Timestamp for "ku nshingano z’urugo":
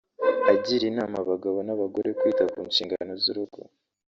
2.51-3.59